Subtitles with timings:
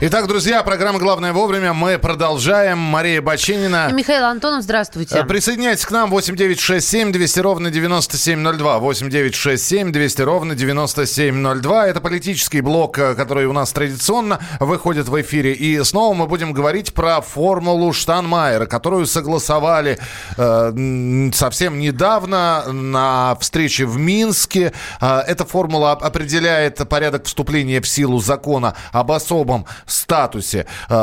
[0.00, 1.72] Итак, друзья, программа «Главное вовремя».
[1.72, 2.78] Мы продолжаем.
[2.78, 3.90] Мария Бачинина.
[3.92, 5.16] Михаил Антонов, здравствуйте.
[5.16, 6.08] Э, присоединяйтесь к нам.
[6.10, 8.78] 8967 200 ровно 9702.
[8.78, 11.88] 8967 200 ровно 9702.
[11.88, 15.52] Это политический блок, э, который у нас традиционно выходит в эфире.
[15.52, 19.98] И снова мы будем говорить про формулу Штанмайера, которую согласовали
[20.36, 24.72] э, совсем недавно на встрече в Минске.
[25.00, 30.94] Э, эта формула определяет порядок вступления в силу закона об особом статусе э,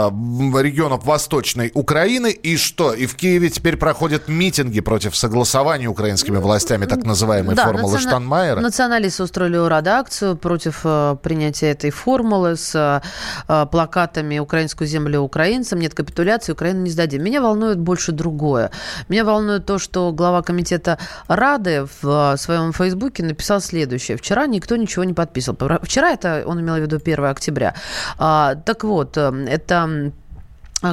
[0.61, 2.31] регионов Восточной Украины.
[2.31, 2.93] И что?
[2.93, 8.09] И в Киеве теперь проходят митинги против согласования украинскими властями так называемой да, формулы национа...
[8.09, 8.59] Штанмайера.
[8.61, 13.01] Националисты устроили у акцию против э, принятия этой формулы с
[13.47, 17.23] э, плакатами «Украинскую землю украинцам», «Нет капитуляции, Украину не сдадим».
[17.23, 18.71] Меня волнует больше другое.
[19.09, 20.97] Меня волнует то, что глава комитета
[21.27, 24.17] Рады в э, своем фейсбуке написал следующее.
[24.17, 25.79] Вчера никто ничего не подписывал.
[25.83, 27.75] Вчера это он имел в виду 1 октября.
[28.17, 30.11] А, так вот, эм, это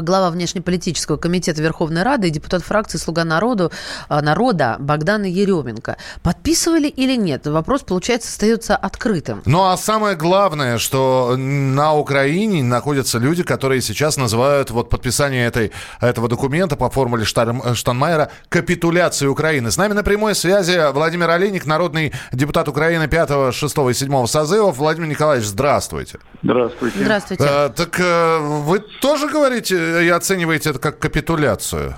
[0.01, 3.71] глава внешнеполитического комитета Верховной Рады и депутат фракции «Слуга народу»,
[4.09, 5.97] а, народа Богдана Еременко.
[6.23, 7.47] Подписывали или нет?
[7.47, 9.43] Вопрос, получается, остается открытым.
[9.45, 15.73] Ну, а самое главное, что на Украине находятся люди, которые сейчас называют вот подписание этой,
[16.01, 19.70] этого документа по формуле Штанмайера капитуляцией Украины.
[19.70, 24.77] С нами на прямой связи Владимир Олейник, народный депутат Украины 5, 6 и 7 созывов.
[24.77, 26.19] Владимир Николаевич, здравствуйте.
[26.43, 26.98] Здравствуйте.
[26.98, 27.45] Здравствуйте.
[27.47, 31.97] А, так а, вы тоже говорите и оцениваете это как капитуляцию?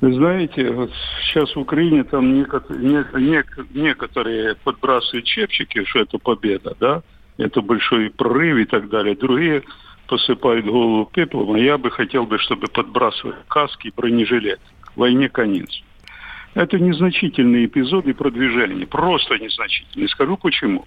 [0.00, 0.90] Вы знаете, вот
[1.22, 2.34] сейчас в Украине там
[3.72, 7.02] некоторые подбрасывают чепчики, что это победа, да?
[7.38, 9.16] Это большой прорыв и так далее.
[9.16, 9.62] Другие
[10.06, 14.60] посыпают голову пеплом, а я бы хотел бы, чтобы подбрасывали каски и бронежилет.
[14.94, 15.82] Войне конец.
[16.52, 20.08] Это незначительные эпизоды продвижения, просто незначительные.
[20.08, 20.84] Скажу почему.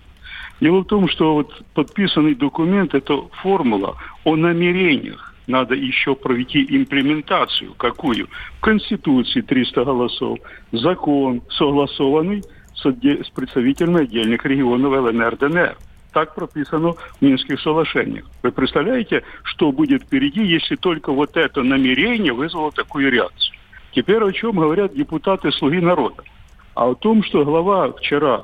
[0.59, 5.33] Дело в том, что вот подписанный документ– это формула о намерениях.
[5.45, 7.73] Надо еще провести имплементацию.
[7.75, 8.27] Какую?
[8.57, 10.39] В Конституции 300 голосов.
[10.71, 12.43] Закон согласованный
[12.75, 15.77] с, представителями отдельных регионов ЛНР, ДНР.
[16.11, 18.25] Так прописано в Минских соглашениях.
[18.41, 23.55] Вы представляете, что будет впереди, если только вот это намерение вызвало такую реакцию?
[23.93, 26.23] Теперь о чем говорят депутаты «Слуги народа»?
[26.75, 28.43] А о том, что глава вчера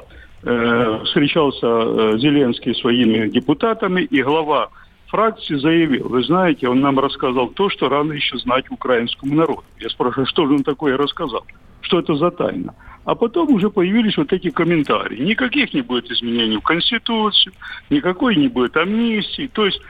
[1.06, 4.70] встречался э, Зеленский своими депутатами, и глава
[5.08, 9.64] фракции заявил, вы знаете, он нам рассказал то, что рано еще знать украинскому народу.
[9.80, 11.46] Я спрашиваю, что же он такое рассказал?
[11.82, 12.74] Что это за тайна?
[13.06, 15.22] А потом уже появились вот эти комментарии.
[15.22, 17.54] Никаких не будет изменений в Конституцию,
[17.90, 19.50] никакой не будет амнистии.
[19.54, 19.82] То есть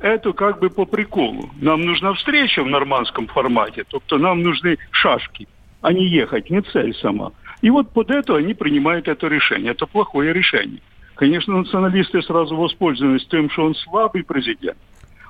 [0.00, 1.50] это как бы по приколу.
[1.60, 5.46] Нам нужна встреча в нормандском формате, тобто нам нужны шашки,
[5.80, 7.30] а не ехать, не цель сама.
[7.62, 9.70] И вот под это они принимают это решение.
[9.70, 10.80] Это плохое решение.
[11.14, 14.76] Конечно, националисты сразу воспользовались тем, что он слабый президент.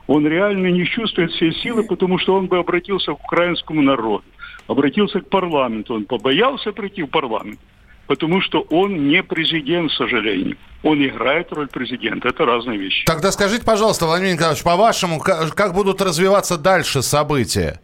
[0.06, 4.24] Он реально не чувствует всей силы, потому что он бы обратился к украинскому народу,
[4.66, 5.94] обратился к парламенту.
[5.94, 7.60] Он побоялся прийти в парламент,
[8.06, 10.56] потому что он не президент, к сожалению.
[10.82, 12.28] Он играет роль президента.
[12.28, 13.04] Это разные вещи.
[13.04, 17.81] Тогда скажите, пожалуйста, Владимир Николаевич, по-вашему, как будут развиваться дальше события?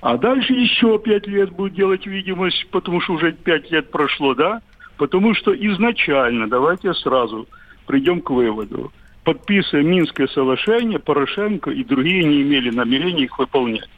[0.00, 4.62] А дальше еще пять лет будет делать видимость, потому что уже пять лет прошло, да?
[4.96, 7.46] Потому что изначально, давайте сразу
[7.86, 8.92] придем к выводу,
[9.24, 13.88] подписывая Минское соглашение, Порошенко и другие не имели намерения их выполнять.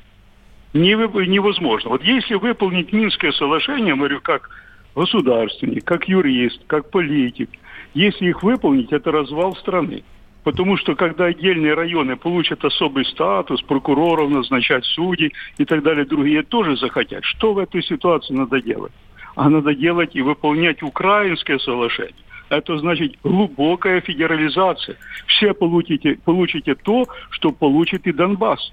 [1.26, 1.90] невозможно.
[1.90, 4.50] Вот если выполнить Минское соглашение, говорю, как
[4.96, 7.50] государственник, как юрист, как политик,
[7.94, 10.02] если их выполнить, это развал страны.
[10.44, 16.42] Потому что когда отдельные районы получат особый статус, прокуроров назначать судей и так далее, другие
[16.42, 17.24] тоже захотят.
[17.24, 18.92] Что в этой ситуации надо делать?
[19.36, 22.14] А надо делать и выполнять украинское соглашение.
[22.48, 24.96] Это значит глубокая федерализация.
[25.26, 28.72] Все получите, получите то, что получит и Донбасс.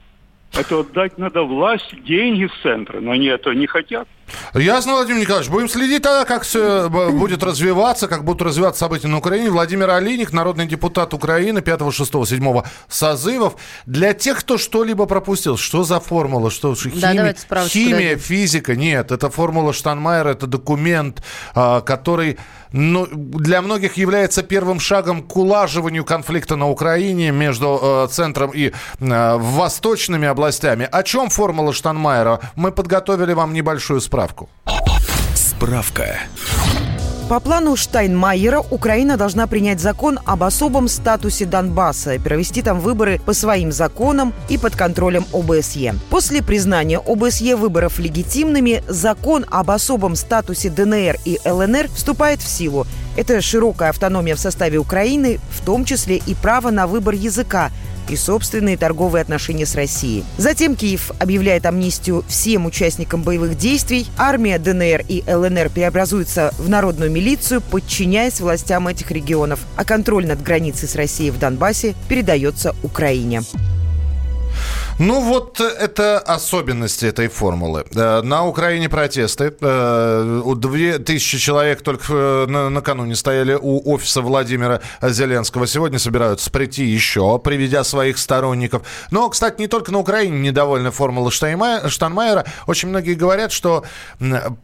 [0.58, 4.08] Это отдать надо власть, деньги с центра, но они этого не хотят.
[4.54, 5.50] Ясно, Владимир Николаевич.
[5.50, 9.50] Будем следить тогда, как все э, будет развиваться, как будут развиваться события на Украине.
[9.50, 13.56] Владимир Алиник, народный депутат Украины 5, 6, 7 созывов.
[13.86, 16.52] Для тех, кто что-либо пропустил, что за формула?
[16.52, 18.76] Что, химия, да, химия физика?
[18.76, 21.24] Нет, это формула Штанмайера, это документ,
[21.54, 22.38] а, который
[22.72, 28.72] ну, для многих является первым шагом к улаживанию конфликта на Украине между э, центром и
[29.00, 30.88] э, восточными областями.
[30.92, 32.40] О чем формула Штанмайера?
[32.56, 34.19] Мы подготовили вам небольшую справку.
[35.34, 36.18] Справка.
[37.30, 43.22] По плану Штайнмайера Украина должна принять закон об особом статусе Донбасса и провести там выборы
[43.26, 45.96] по своим законам и под контролем ОБСЕ.
[46.10, 52.86] После признания ОБСЕ выборов легитимными, закон об особом статусе ДНР и ЛНР вступает в силу.
[53.16, 57.72] Это широкая автономия в составе Украины, в том числе и право на выбор языка,
[58.10, 60.24] и собственные торговые отношения с Россией.
[60.38, 64.08] Затем Киев объявляет амнистию всем участникам боевых действий.
[64.18, 70.42] Армия ДНР и ЛНР преобразуется в народную милицию, подчиняясь властям этих регионов, а контроль над
[70.42, 73.44] границей с Россией в Донбассе передается Украине.
[75.00, 77.86] Ну вот это особенности этой формулы.
[77.96, 79.56] Э, на Украине протесты.
[79.62, 85.68] Э, две тысячи человек только э, накануне стояли у офиса Владимира Зеленского.
[85.68, 88.86] Сегодня собираются прийти еще, приведя своих сторонников.
[89.10, 92.46] Но, кстати, не только на Украине недовольны формулы Штанмайера.
[92.68, 93.86] Очень многие говорят, что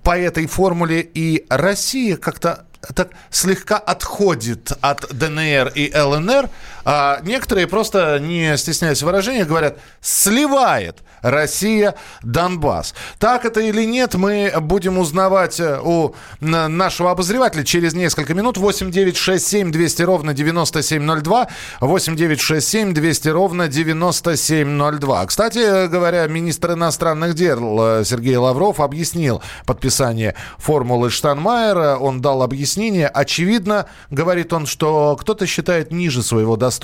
[0.04, 6.50] по этой формуле и Россия как-то так слегка отходит от ДНР и ЛНР,
[6.86, 12.94] а некоторые просто, не стесняясь в выражениях, говорят, сливает Россия Донбасс.
[13.18, 18.58] Так это или нет, мы будем узнавать э, у нашего обозревателя через несколько минут.
[18.58, 21.48] 8 9 6 7 200 ровно 9702.
[21.82, 25.26] 8 9 6 7 200 ровно 9702.
[25.26, 31.98] Кстати говоря, министр иностранных дел э, Сергей Лавров объяснил подписание формулы Штанмайера.
[31.98, 33.08] Он дал объяснение.
[33.08, 36.75] Очевидно, говорит он, что кто-то считает ниже своего достоинства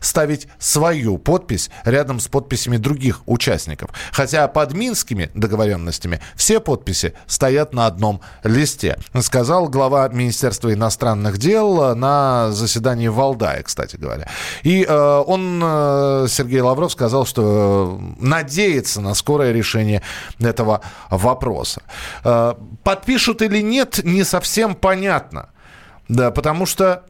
[0.00, 3.90] ставить свою подпись рядом с подписями других участников.
[4.12, 11.94] Хотя под минскими договоренностями все подписи стоят на одном листе, сказал глава Министерства иностранных дел
[11.94, 14.28] на заседании в Валдае, кстати говоря.
[14.62, 20.02] И э, он, э, Сергей Лавров, сказал, что надеется на скорое решение
[20.40, 20.80] этого
[21.10, 21.82] вопроса.
[22.24, 25.50] Э, подпишут или нет, не совсем понятно.
[26.08, 27.04] Да, потому что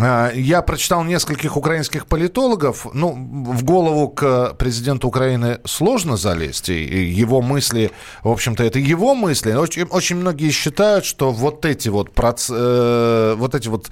[0.00, 2.86] я прочитал нескольких украинских политологов.
[2.92, 6.68] Ну, в голову к президенту Украины сложно залезть.
[6.68, 7.90] И его мысли,
[8.22, 9.52] в общем-то, это его мысли.
[9.52, 12.50] Очень, очень многие считают, что вот эти вот, проц...
[12.50, 13.90] э, вот эти вот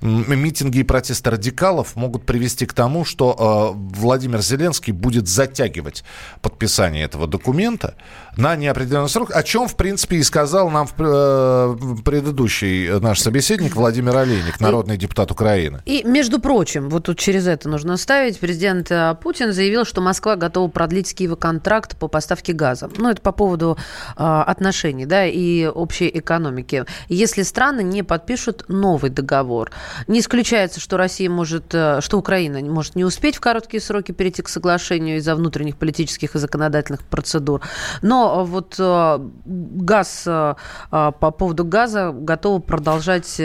[0.00, 6.04] митинги и протесты радикалов могут привести к тому, что э, Владимир Зеленский будет затягивать
[6.40, 7.94] подписание этого документа
[8.36, 14.16] на неопределенный срок, о чем, в принципе, и сказал нам э, предыдущий наш собеседник Владимир
[14.16, 15.80] Олейник, народный и, депутат Украины.
[15.84, 20.36] И, между прочим, вот тут через это нужно ставить, президент э, Путин заявил, что Москва
[20.36, 22.88] готова продлить с Киева контракт по поставке газа.
[22.96, 23.76] Ну, это по поводу
[24.16, 26.84] э, отношений, да, и общей экономики.
[27.08, 29.70] Если страны не подпишут новый договор,
[30.06, 34.42] не исключается, что Россия может, э, что Украина может не успеть в короткие сроки перейти
[34.42, 37.60] к соглашению из-за внутренних политических и законодательных процедур.
[38.02, 40.54] Но вот э, газ, э,
[40.90, 43.40] по поводу газа готовы продолжать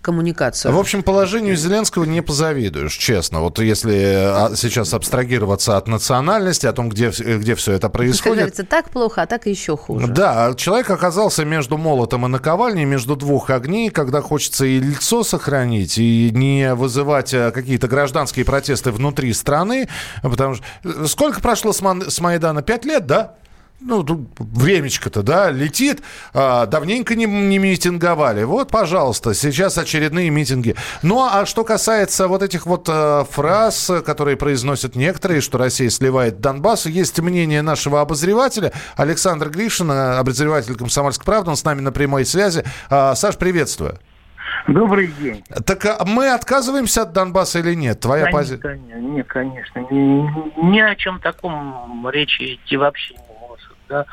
[0.00, 0.72] коммуникацию.
[0.72, 3.40] В общем, положению Зеленского не позавидуешь, честно.
[3.40, 8.24] Вот если а, сейчас абстрагироваться от национальности, о том, где, где все это происходит.
[8.24, 10.06] Как говорится, так плохо, а так еще хуже.
[10.06, 15.77] Да, человек оказался между молотом и наковальней, между двух огней, когда хочется и лицо сохранить,
[15.78, 19.88] сохранить и не вызывать э, какие-то гражданские протесты внутри страны,
[20.22, 22.62] потому что э, сколько прошло с, Майдана?
[22.62, 23.34] Пять лет, да?
[23.80, 24.04] ну,
[24.38, 26.02] времечко-то, да, летит,
[26.34, 28.42] а, давненько не, не митинговали.
[28.42, 30.74] Вот, пожалуйста, сейчас очередные митинги.
[31.02, 36.40] Ну, а что касается вот этих вот а, фраз, которые произносят некоторые, что Россия сливает
[36.40, 42.26] Донбасс, есть мнение нашего обозревателя Александр Гришин, обозреватель «Комсомольской правды», он с нами на прямой
[42.26, 42.64] связи.
[42.90, 44.00] А, Саш, приветствую.
[44.68, 45.42] Добрый день.
[45.66, 48.00] Так а мы отказываемся от Донбасса или нет?
[48.00, 48.76] Твоя позиция?
[48.76, 49.78] Нет, конечно.
[49.90, 53.72] Ни, ни о чем таком речи идти вообще не может.
[53.88, 54.04] Да?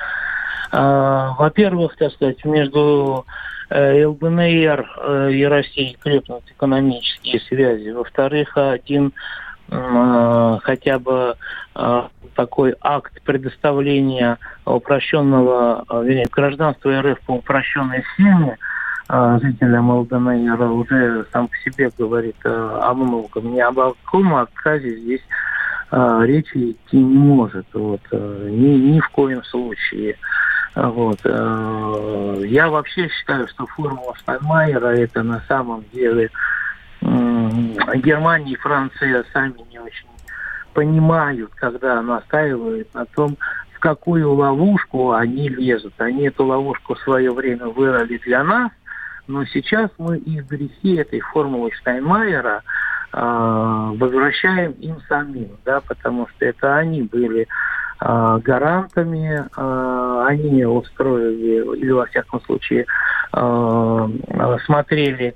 [0.71, 3.25] А, во-первых, так сказать, между
[3.69, 7.89] э, ЛДНР э, и Россией крепнут экономические связи.
[7.89, 9.11] Во-вторых, один
[9.69, 11.35] э, хотя бы
[12.35, 18.57] такой акт предоставления упрощенного, вернее, гражданства РФ по упрощенной схеме–
[19.07, 23.53] жителям ЛДНР уже сам по себе говорит э, о многом.
[23.53, 25.21] Ни об каком отказе здесь
[25.91, 27.67] а, речи идти не может.
[27.73, 28.01] Вот.
[28.11, 30.17] Э, ни, ни в коем случае.
[30.73, 31.19] Вот.
[31.23, 36.31] Э, я вообще считаю, что формула Штайнмайера это на самом деле
[37.01, 40.07] Германия и Франция сами не очень
[40.73, 43.37] понимают, когда настаивают на том,
[43.73, 45.93] в какую ловушку они лезут.
[45.99, 48.71] Они эту ловушку в свое время вырыли для нас–
[49.27, 52.61] но сейчас мы их грехи этой формулы Штайнмайера
[53.13, 53.19] э,
[53.97, 57.47] возвращаем им самим, да, потому что это они были
[58.01, 62.85] э, гарантами, э, они устроили, или во всяком случае
[63.33, 64.07] э,
[64.65, 65.35] смотрели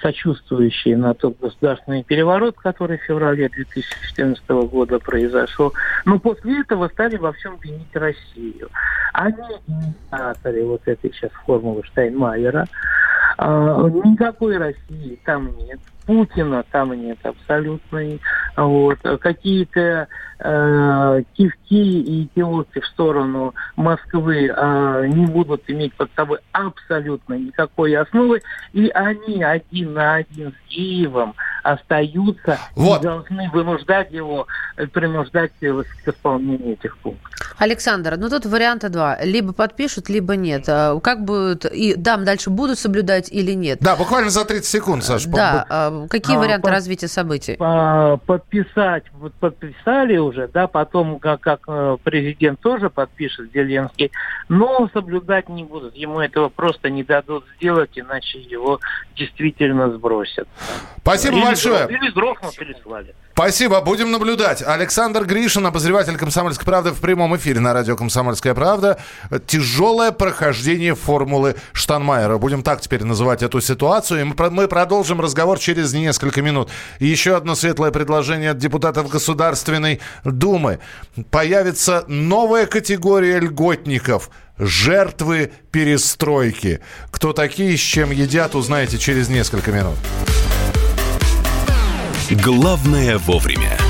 [0.00, 5.72] сочувствующие на тот государственный переворот, который в феврале 2014 года произошел.
[6.04, 8.68] Но после этого стали во всем винить Россию.
[9.12, 12.66] Они инициаторы вот этой сейчас формулы Штайнмайера.
[13.38, 15.80] Э, никакой России там нет.
[16.10, 18.18] Путина там нет абсолютно.
[18.56, 18.98] Вот.
[19.20, 20.08] Какие-то
[20.40, 27.94] э, кивки и кивки в сторону Москвы э, не будут иметь под собой абсолютно никакой
[27.94, 28.42] основы.
[28.72, 32.98] И они один на один с Киевом остаются вот.
[32.98, 34.48] и должны вынуждать его,
[34.78, 37.30] э, принуждать его к исполнению этих пунктов.
[37.58, 39.18] Александр, ну тут варианта два.
[39.22, 40.64] Либо подпишут, либо нет.
[40.66, 43.78] А как будут, и да, дальше будут соблюдать или нет?
[43.80, 45.28] Да, буквально за 30 секунд, Саша.
[45.28, 47.56] Да, какие а, варианты под, развития событий?
[47.56, 54.10] Подписать, вот подписали уже, да, потом как, как э, президент тоже подпишет, Зеленский,
[54.48, 55.96] но соблюдать не будут.
[55.96, 58.80] Ему этого просто не дадут сделать, иначе его
[59.16, 60.48] действительно сбросят.
[60.98, 61.88] Спасибо или большое.
[61.88, 63.14] Или сгрохнут, или свалят.
[63.40, 64.62] Спасибо, будем наблюдать.
[64.62, 68.98] Александр Гришин, обозреватель «Комсомольской правды» в прямом эфире на радио «Комсомольская правда».
[69.46, 72.36] Тяжелое прохождение формулы Штанмайера.
[72.36, 74.20] Будем так теперь называть эту ситуацию.
[74.20, 76.68] И мы продолжим разговор через несколько минут.
[76.98, 80.78] Еще одно светлое предложение от депутатов Государственной Думы.
[81.30, 84.28] Появится новая категория льготников–
[84.58, 86.80] жертвы перестройки.
[87.10, 89.96] Кто такие, с чем едят, узнаете через несколько минут.
[92.30, 93.89] Главное вовремя.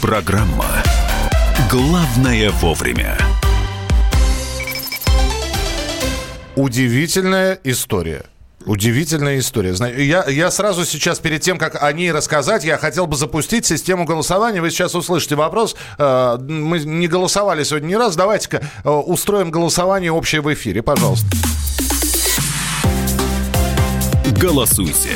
[0.00, 0.82] Программа
[1.70, 3.18] «Главное вовремя».
[6.56, 8.24] Удивительная история.
[8.64, 9.74] Удивительная история.
[10.02, 14.06] Я, я сразу сейчас, перед тем, как о ней рассказать, я хотел бы запустить систему
[14.06, 14.62] голосования.
[14.62, 15.76] Вы сейчас услышите вопрос.
[15.98, 18.16] Э, мы не голосовали сегодня ни раз.
[18.16, 21.26] Давайте-ка э, устроим голосование общее в эфире, пожалуйста.
[24.40, 25.10] Голосуйте.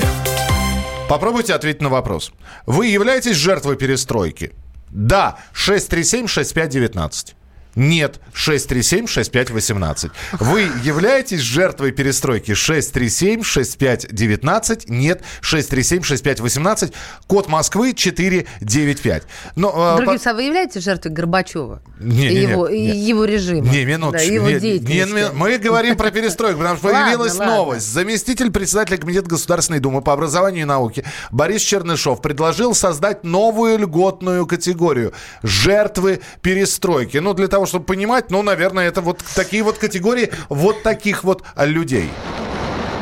[1.08, 2.32] Попробуйте ответить на вопрос.
[2.66, 4.52] Вы являетесь жертвой перестройки?
[4.94, 7.34] Да, 637-6519.
[7.76, 10.10] Нет, 637-6518.
[10.40, 14.84] Вы являетесь жертвой перестройки 637-6519?
[14.88, 16.92] Нет, 637-6518.
[17.26, 19.22] Код Москвы 495.
[19.56, 20.34] Но, Другим по...
[20.34, 21.82] вы являетесь жертвой Горбачева?
[21.98, 22.98] Не, не, его, не, не.
[22.98, 23.66] его режима?
[23.68, 24.28] Не, минуточку.
[24.28, 25.12] Да, его не, деятельности.
[25.12, 27.86] Не, мы говорим про перестройку, потому что появилась новость.
[27.86, 34.46] Заместитель председателя Комитета Государственной Думы по образованию и науке Борис Чернышов предложил создать новую льготную
[34.46, 35.12] категорию–
[35.42, 37.18] жертвы перестройки.
[37.18, 41.24] Ну, для того, того, чтобы понимать, ну, наверное, это вот такие вот категории вот таких
[41.24, 42.10] вот людей.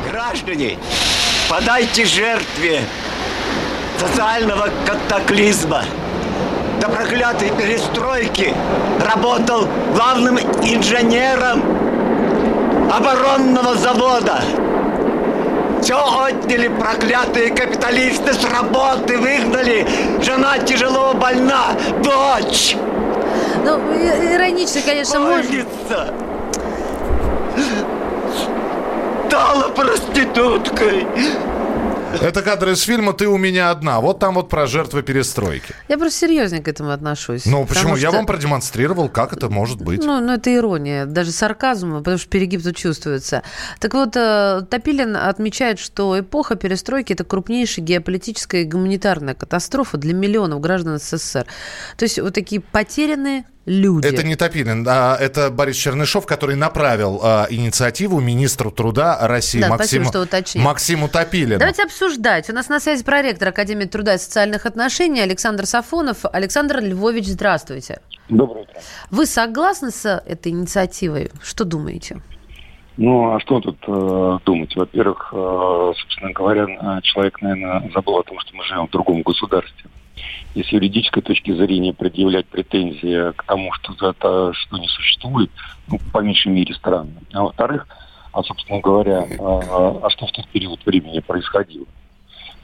[0.09, 0.77] Граждане,
[1.49, 2.81] подайте жертве
[3.99, 5.83] социального катаклизма.
[6.81, 8.53] До проклятой перестройки
[9.05, 11.61] работал главным инженером
[12.91, 14.41] оборонного завода.
[15.81, 19.85] Все отняли проклятые капиталисты с работы, выгнали.
[20.21, 22.77] Жена тяжело больна, дочь
[23.63, 23.79] ну,
[24.35, 25.65] иронично, конечно, можно.
[29.27, 31.07] Стала проституткой.
[32.21, 33.99] Это кадры из фильма «Ты у меня одна».
[33.99, 35.73] Вот там вот про жертвы перестройки.
[35.87, 37.45] Я просто серьезно к этому отношусь.
[37.45, 37.95] Ну, почему?
[37.95, 38.05] Что...
[38.05, 40.03] Я вам продемонстрировал, как это может быть.
[40.03, 43.41] Ну, ну, это ирония, даже сарказм, потому что перегиб тут чувствуется.
[43.79, 50.13] Так вот, э, Топилин отмечает, что эпоха перестройки– это крупнейшая геополитическая и гуманитарная катастрофа для
[50.13, 51.47] миллионов граждан СССР.
[51.97, 54.07] То есть вот такие потерянные люди.
[54.07, 59.69] Это не Топилин, а это Борис Чернышов, который направил а, инициативу министру труда России да,
[59.69, 61.59] Максиму, спасибо, что Максиму Топилину.
[61.59, 62.49] Давайте обсуждать.
[62.49, 66.25] У нас на связи проректор Академии труда и социальных отношений Александр Сафонов.
[66.31, 68.01] Александр Львович, здравствуйте.
[68.29, 68.75] Доброе утро.
[69.11, 71.31] Вы согласны с этой инициативой?
[71.41, 72.21] Что думаете?
[72.95, 74.75] Ну, а что тут э, думать?
[74.75, 76.67] Во-первых, э, собственно говоря,
[77.01, 79.89] человек, наверное, забыл о том, что мы живем в другом государстве
[80.55, 85.51] и с юридической точки зрения предъявлять претензии к тому, что это что не существует,
[85.87, 87.21] ну, по меньшей мере, странно.
[87.33, 87.87] А во-вторых,
[88.31, 91.85] а, собственно говоря, а, а что в тот период времени происходило?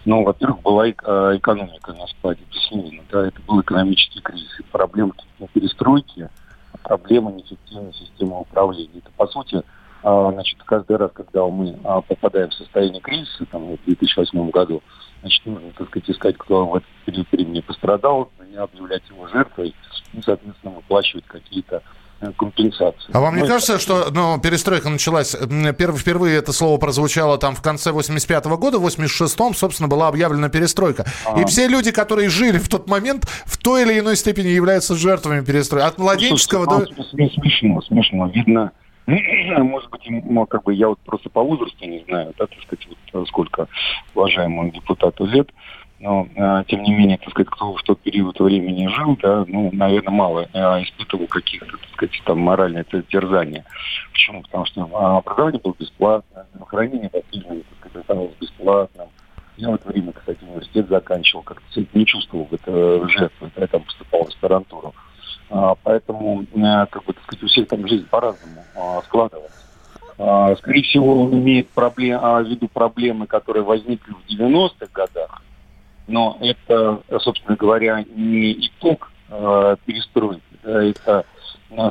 [0.06, 3.02] Ну, во-первых, была э, экономика на спаде, безусловно.
[3.12, 4.60] Да, это был экономический кризис.
[4.60, 5.12] И проблемы
[5.54, 6.30] перестройки,
[6.84, 9.00] проблема неэффективной системы управления.
[9.00, 9.64] Это, по сути, а,
[10.02, 14.82] значит, каждый раз, когда мы а, попадаем в состояние кризиса, там, в 2008 году,
[15.22, 19.76] значит, нужно, так сказать, искать, кто в этот период времени пострадал, не объявлять его жертвой
[20.14, 21.84] и, соответственно, выплачивать какие-то
[22.22, 23.12] э, компенсации.
[23.12, 25.36] А вам не ну, кажется, что ну, перестройка началась,
[25.78, 30.08] перв, впервые это слово прозвучало там в конце 85 -го года, в 86-м, собственно, была
[30.08, 31.06] объявлена перестройка.
[31.26, 31.40] А.
[31.40, 35.44] И все люди, которые жили в тот момент, в той или иной степени являются жертвами
[35.44, 35.86] перестройки.
[35.86, 37.24] От младенческого ну, слушайте, до...
[37.24, 38.28] Ну, смешно, смешно.
[38.30, 38.72] Видно,
[39.64, 42.88] может быть, ну, как бы я вот просто по возрасту не знаю, да, так сказать,
[43.14, 43.68] вот сколько
[44.14, 45.50] уважаемому депутату лет,
[46.00, 49.70] но, э, тем не менее, так сказать, кто в тот период времени жил, да, ну,
[49.74, 53.66] наверное, мало э, испытывал каких-то, так сказать, там, моральных терзания.
[54.14, 54.44] Почему?
[54.44, 59.08] Потому что э, образование было бесплатно, хранение по-прежнему, так сказать, оставалось бесплатным.
[59.58, 63.84] Я в это время, кстати, университет заканчивал, как-то не чувствовал это жертвы, да, я там
[63.84, 64.94] поступал в аспирантуру.
[65.50, 69.58] А, поэтому, э, как бы, так сказать, у всех там жизнь по-разному а, складывается.
[70.18, 75.42] А, скорее всего, он имеет проблем, в виду проблемы, которые возникли в 90-х годах,
[76.08, 79.12] но это, собственно говоря, не итог
[79.86, 81.24] перестройки, это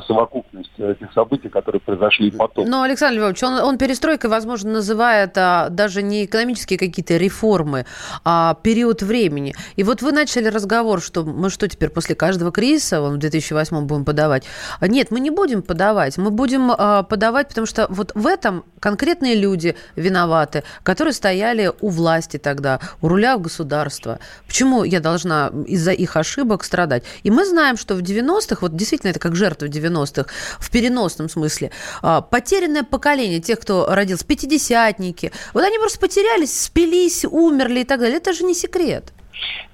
[0.07, 2.69] совокупность этих событий, которые произошли потом.
[2.69, 7.85] Но, Александр Львович, он, он перестройкой, возможно, называет а, даже не экономические какие-то реформы,
[8.25, 9.55] а период времени.
[9.77, 13.85] И вот вы начали разговор, что мы что теперь после каждого кризиса, он в 2008
[13.85, 14.43] будем подавать?
[14.81, 16.17] Нет, мы не будем подавать.
[16.17, 21.89] Мы будем а, подавать, потому что вот в этом конкретные люди виноваты, которые стояли у
[21.89, 24.19] власти тогда, у руля государства.
[24.45, 27.03] Почему я должна из-за их ошибок страдать?
[27.23, 31.71] И мы знаем, что в 90-х, вот действительно это как жертва 90-х, в переносном смысле,
[32.01, 37.99] а, потерянное поколение тех, кто родился, пятидесятники, вот они просто потерялись, спились, умерли и так
[37.99, 38.17] далее.
[38.17, 39.13] Это же не секрет.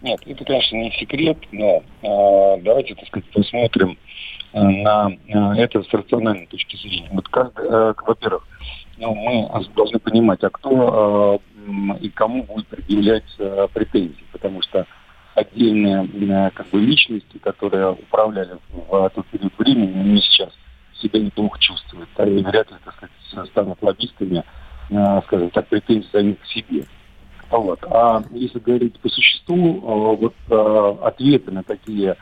[0.02, 3.98] Нет, это, конечно, не секрет, но э, давайте, так сказать, посмотрим
[4.54, 5.10] э, на
[5.58, 7.10] это с рациональной точки зрения.
[7.12, 8.44] Вот каждый, э, во-первых,
[8.98, 14.86] ну, мы должны понимать, а кто э, и кому будет предъявлять э, претензии, потому что
[15.36, 20.50] отдельные э, как бы, личности, которые управляли в тот период времени, не сейчас
[20.94, 22.10] себя неплохо чувствуют.
[22.16, 24.44] А и вряд ли, так сказать, станут лоббистами,
[24.90, 26.86] э, скажем так, претензий за них к себе.
[27.52, 27.80] Вот.
[27.84, 32.16] А если говорить по существу, э, вот ответы на такие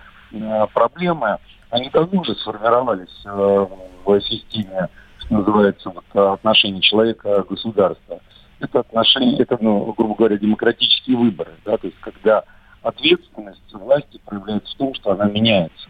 [0.73, 1.37] проблемы,
[1.69, 8.19] они давно уже сформировались в системе, что называется, вот, отношений человека государства.
[8.59, 12.43] Это отношения, это, ну, грубо говоря, демократические выборы, да, то есть когда
[12.83, 15.89] ответственность власти проявляется в том, что она меняется.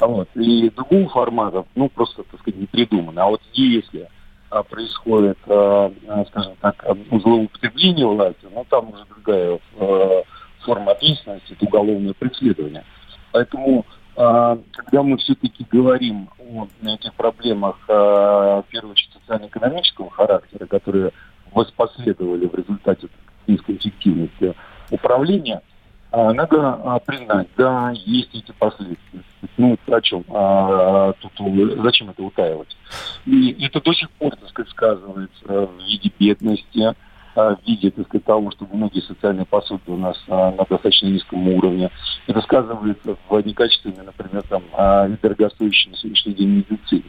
[0.00, 0.28] Вот.
[0.34, 3.24] И другого формата, ну, просто, так сказать, не придумано.
[3.24, 4.08] А вот если
[4.50, 10.22] а, происходит, а, а скажем так, злоупотребление власти, ну, там уже другая а,
[10.60, 12.84] форма ответственности, это уголовное преследование.
[13.32, 21.12] Поэтому, а, когда мы все-таки говорим о этих проблемах, в первую очередь, социально-экономического характера, которые
[21.50, 23.08] воспоследовали в результате
[23.46, 24.54] низкой эффективности
[24.90, 25.62] управления,
[26.12, 29.20] надо а, признать, да, есть эти последствия.
[29.56, 30.24] Ну, о чем?
[30.28, 31.32] А, тут,
[31.82, 32.76] зачем это утаивать?
[33.24, 36.94] И это до сих пор, так сказать, сказывается в виде бедности,
[37.34, 41.90] в виде, так сказать, того, что многие социальные пособия у нас на достаточно низком уровне.
[42.26, 44.62] Это сказывается в некачественной, например, там,
[45.22, 47.04] дорогостоящей на сегодняшний день медицине.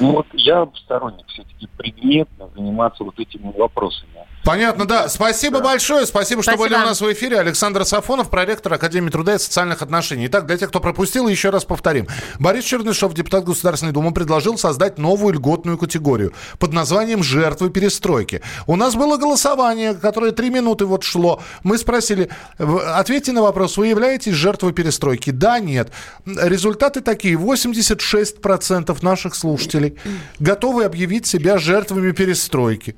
[0.00, 4.26] Ну вот я сторонник все-таки предметно заниматься вот этими вопросами.
[4.46, 5.08] Понятно, да.
[5.08, 5.64] Спасибо да.
[5.64, 6.06] большое.
[6.06, 6.68] Спасибо, что Спасибо.
[6.68, 7.40] были у нас в эфире.
[7.40, 10.28] Александр Сафонов, проректор Академии труда и социальных отношений.
[10.28, 12.06] Итак, для тех, кто пропустил, еще раз повторим.
[12.38, 18.40] Борис Чернышов, депутат Государственной Думы, предложил создать новую льготную категорию под названием «Жертвы перестройки».
[18.68, 21.42] У нас было голосование, которое три минуты вот шло.
[21.64, 25.30] Мы спросили, ответьте на вопрос, вы являетесь жертвой перестройки?
[25.30, 25.90] Да, нет.
[26.24, 27.34] Результаты такие.
[27.34, 29.98] 86% наших слушателей
[30.38, 32.94] готовы объявить себя жертвами перестройки.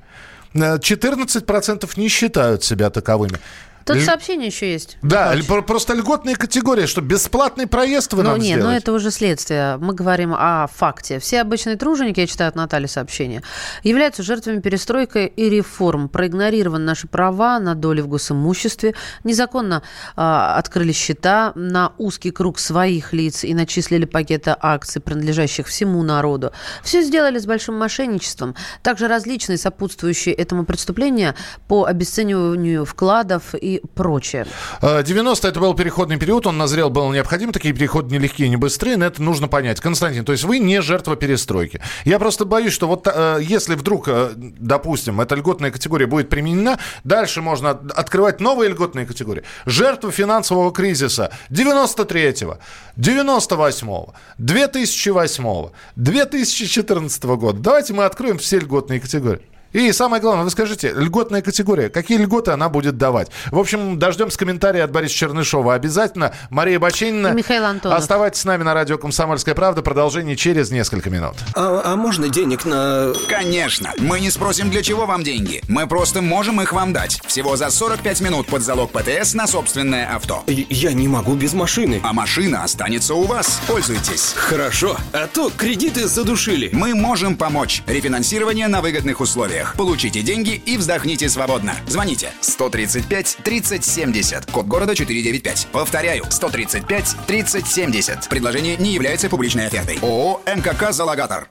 [0.53, 3.39] 14% не считают себя таковыми.
[3.89, 4.03] Тут Л...
[4.03, 4.99] сообщение еще есть.
[5.01, 5.63] Да, Короче.
[5.63, 8.71] просто льготная категория, что бесплатный проезд вы ну, нам нет, сделать.
[8.71, 9.77] Ну, это уже следствие.
[9.77, 11.17] Мы говорим о факте.
[11.17, 13.41] Все обычные труженики, я читаю от Натальи сообщение,
[13.81, 16.07] являются жертвами перестройки и реформ.
[16.07, 18.93] Проигнорированы наши права на доли в госимуществе.
[19.23, 19.81] Незаконно
[20.15, 26.51] э, открыли счета на узкий круг своих лиц и начислили пакеты акций, принадлежащих всему народу.
[26.83, 28.53] Все сделали с большим мошенничеством.
[28.83, 31.33] Также различные сопутствующие этому преступлению
[31.67, 34.45] по обесцениванию вкладов и и прочее.
[34.81, 37.51] 90 это был переходный период, он назрел, был необходим.
[37.51, 39.79] Такие переходы не легкие, не быстрые, но это нужно понять.
[39.79, 41.81] Константин, то есть вы не жертва перестройки.
[42.05, 46.79] Я просто боюсь, что вот э, если вдруг, э, допустим, эта льготная категория будет применена,
[47.03, 49.43] дальше можно открывать новые льготные категории.
[49.65, 52.59] Жертва финансового кризиса 93-го,
[52.97, 57.59] 98-го, 2008-го, 2014 года.
[57.59, 59.45] Давайте мы откроем все льготные категории.
[59.71, 63.29] И самое главное, вы скажите, льготная категория, какие льготы она будет давать?
[63.51, 65.75] В общем, дождемся комментария от Бориса Чернышова.
[65.75, 66.33] Обязательно.
[66.49, 67.33] Мария Бачинина.
[67.33, 67.97] Михаил Антонов.
[67.97, 69.83] Оставайтесь с нами на радио «Комсомольская правда».
[69.83, 71.35] Продолжение через несколько минут.
[71.53, 73.13] А, а можно денег на...
[73.27, 73.93] Конечно.
[73.99, 75.61] Мы не спросим, для чего вам деньги.
[75.67, 77.21] Мы просто можем их вам дать.
[77.27, 80.43] Всего за 45 минут под залог ПТС на собственное авто.
[80.47, 82.01] Я не могу без машины.
[82.03, 83.61] А машина останется у вас.
[83.67, 84.33] Пользуйтесь.
[84.35, 84.97] Хорошо.
[85.13, 86.69] А то кредиты задушили.
[86.73, 87.83] Мы можем помочь.
[87.85, 89.75] Рефинансирование на выгодных условиях условиях.
[89.75, 91.73] Получите деньги и вздохните свободно.
[91.87, 95.67] Звоните 135 30 70, код города 495.
[95.71, 98.29] Повторяю, 135 30 70.
[98.29, 99.99] Предложение не является публичной офертой.
[100.01, 101.49] ООО «МКК Залагатор».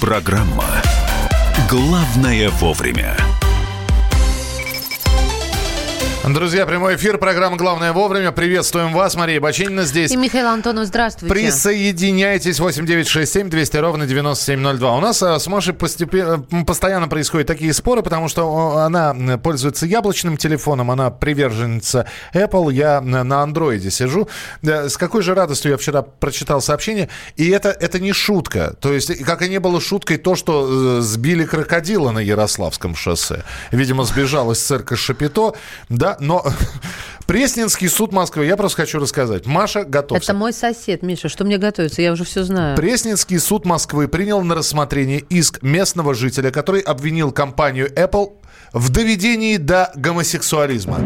[0.00, 0.82] Программа
[1.68, 3.16] «Главное вовремя».
[6.34, 8.32] Друзья, прямой эфир, программа «Главное вовремя».
[8.32, 10.10] Приветствуем вас, Мария Бачинина здесь.
[10.10, 11.34] И Михаил Антонов, здравствуйте.
[11.34, 14.96] Присоединяйтесь, 8967 200 ровно 9702.
[14.96, 20.36] У нас а, с Машей постепенно, постоянно происходят такие споры, потому что она пользуется яблочным
[20.36, 24.28] телефоном, она приверженница Apple, я на андроиде сижу.
[24.62, 28.74] С какой же радостью я вчера прочитал сообщение, и это, это не шутка.
[28.80, 33.44] То есть, как и не было шуткой то, что э, сбили крокодила на Ярославском шоссе.
[33.70, 35.54] Видимо, сбежал из церкви Шапито.
[35.88, 36.44] Да, но
[37.26, 38.46] Пресненский суд Москвы.
[38.46, 39.44] Я просто хочу рассказать.
[39.44, 40.32] Маша, готовься.
[40.32, 41.28] Это мой сосед, Миша.
[41.28, 42.00] Что мне готовится?
[42.00, 42.76] Я уже все знаю.
[42.76, 48.32] Пресненский суд Москвы принял на рассмотрение иск местного жителя, который обвинил компанию Apple
[48.72, 51.00] в доведении до гомосексуализма.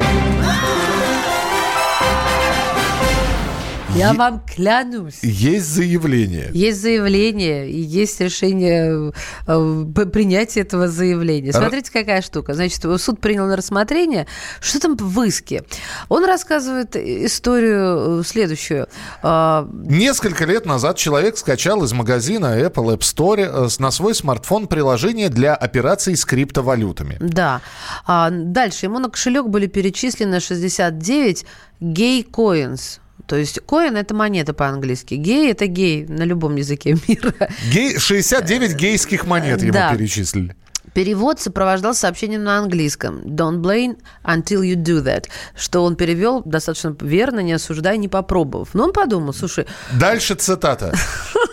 [3.94, 5.18] Я вам клянусь.
[5.22, 6.48] Есть заявление.
[6.54, 9.12] Есть заявление, и есть решение
[9.46, 11.52] э, принятия этого заявления.
[11.52, 12.54] Смотрите, какая штука.
[12.54, 14.26] Значит, суд принял на рассмотрение.
[14.60, 15.64] Что там в иске?
[16.08, 18.88] Он рассказывает историю э, следующую.
[19.22, 24.68] А, Несколько лет назад человек скачал из магазина Apple App Store э, на свой смартфон
[24.68, 27.18] приложение для операций с криптовалютами.
[27.20, 27.60] Да.
[28.06, 31.44] А дальше ему на кошелек были перечислены 69
[31.80, 33.00] гей-коинс.
[33.26, 35.14] То есть коин– это монета по-английски.
[35.14, 37.48] Гей– это гей на любом языке мира.
[37.70, 39.92] Гей, 69 гейских монет ему да.
[39.94, 40.56] перечислили.
[40.94, 45.24] Перевод сопровождал сообщением на английском «Don't blame until you do that»,
[45.56, 48.74] что он перевел достаточно верно, не осуждай, не попробовав.
[48.74, 49.66] Но он подумал, слушай...
[49.98, 50.92] Дальше цитата.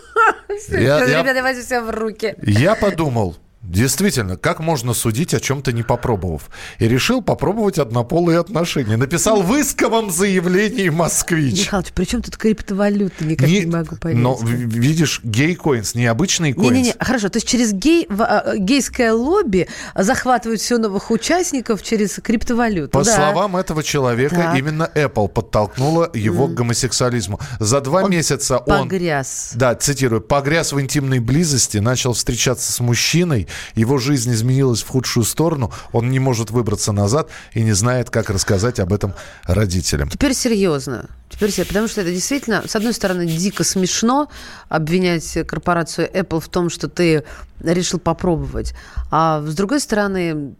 [0.69, 2.35] Ребята, возьмите себя в руки.
[2.41, 3.37] Я подумал,
[3.69, 6.49] Действительно, как можно судить о чем-то не попробовав?
[6.79, 8.97] И решил попробовать однополые отношения.
[8.97, 11.67] Написал в исковом заявлении москвич.
[11.67, 13.23] Михалыч, при чем тут криптовалюта?
[13.23, 14.17] Никак не, не могу понять.
[14.17, 16.71] Но видишь, гей-коинс, необычный коинс.
[16.71, 17.29] Не-не-не, хорошо.
[17.29, 22.89] То есть через гей, а, гейское лобби захватывают все новых участников через криптовалюту.
[22.89, 23.15] По да.
[23.15, 24.57] словам этого человека, так.
[24.57, 26.51] именно Apple подтолкнула его mm.
[26.51, 27.39] к гомосексуализму.
[27.59, 28.89] За два он месяца он...
[28.89, 29.51] Погряз.
[29.53, 30.21] Да, цитирую.
[30.21, 36.09] Погряз в интимной близости, начал встречаться с мужчиной, его жизнь изменилась в худшую сторону, он
[36.09, 40.09] не может выбраться назад и не знает, как рассказать об этом родителям.
[40.09, 41.07] Теперь серьезно.
[41.29, 44.29] Теперь серьезно, потому что это действительно, с одной стороны, дико смешно
[44.67, 47.23] обвинять корпорацию Apple в том, что ты
[47.61, 48.73] решил попробовать,
[49.11, 50.55] а с другой стороны,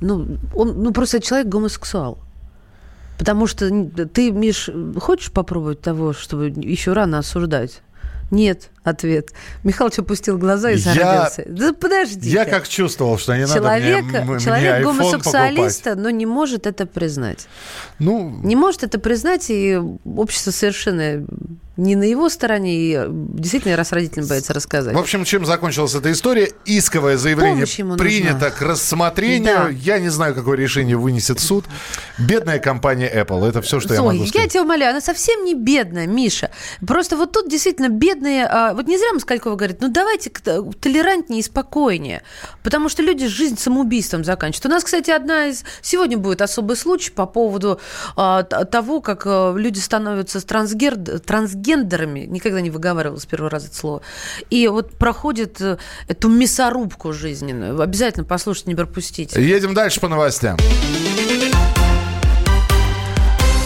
[0.00, 2.18] ну, он ну, просто человек гомосексуал.
[3.18, 3.70] Потому что
[4.12, 4.68] ты, Миш,
[5.00, 7.80] хочешь попробовать того, чтобы еще рано осуждать?
[8.30, 9.30] Нет, ответ.
[9.64, 11.42] Михалыч опустил глаза и зародился.
[11.46, 12.28] Я, да подожди.
[12.28, 16.04] Я как чувствовал, что не человек, надо мне, Человек мне гомосексуалиста, покупать.
[16.04, 17.48] но не может это признать.
[17.98, 18.40] Ну...
[18.44, 21.24] Не может это признать, и общество совершенно
[21.76, 24.94] не на его стороне, и действительно, раз родителям боится рассказать.
[24.94, 26.50] В общем, чем закончилась эта история?
[26.64, 27.66] Исковое заявление
[27.96, 28.50] принято нужна.
[28.50, 29.56] к рассмотрению.
[29.56, 29.68] Да.
[29.70, 31.64] Я не знаю, какое решение вынесет суд.
[32.16, 33.48] Бедная компания Apple.
[33.48, 34.34] Это все, что Ой, я могу сказать.
[34.34, 36.50] я тебя умоляю, она совсем не бедная, Миша.
[36.86, 38.44] Просто вот тут действительно бедные...
[38.74, 42.22] Вот не зря Москалькова говорит, ну давайте толерантнее и спокойнее.
[42.62, 44.66] Потому что люди жизнь самоубийством заканчивают.
[44.66, 45.64] У нас, кстати, одна из...
[45.80, 47.80] Сегодня будет особый случай по поводу
[48.16, 50.96] а, того, как а, люди становятся трансгер...
[50.96, 54.02] трансгендерами, никогда не выговаривала с первого раза это слово,
[54.50, 57.80] и вот проходит э, эту мясорубку жизненную.
[57.80, 59.42] Обязательно послушайте, не пропустите.
[59.42, 60.56] Едем дальше по новостям.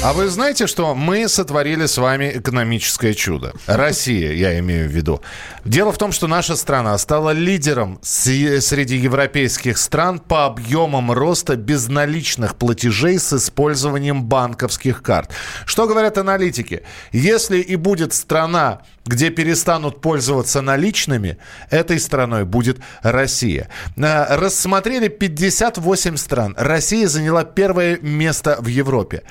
[0.00, 3.52] А вы знаете, что мы сотворили с вами экономическое чудо?
[3.66, 5.20] Россия, я имею в виду.
[5.64, 12.54] Дело в том, что наша страна стала лидером среди европейских стран по объемам роста безналичных
[12.54, 15.30] платежей с использованием банковских карт.
[15.66, 16.84] Что говорят аналитики?
[17.10, 21.38] Если и будет страна, где перестанут пользоваться наличными,
[21.70, 23.68] этой страной будет Россия.
[23.96, 26.54] Э, рассмотрели 58 стран.
[26.58, 29.22] Россия заняла первое место в Европе.